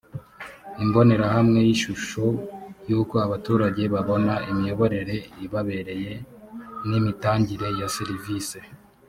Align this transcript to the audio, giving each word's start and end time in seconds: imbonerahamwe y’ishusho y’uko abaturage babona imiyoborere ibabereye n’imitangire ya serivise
imbonerahamwe 0.83 1.59
y’ishusho 1.67 2.25
y’uko 2.89 3.15
abaturage 3.25 3.83
babona 3.93 4.33
imiyoborere 4.49 5.15
ibabereye 5.45 6.13
n’imitangire 6.89 7.67
ya 7.79 7.87
serivise 7.95 8.59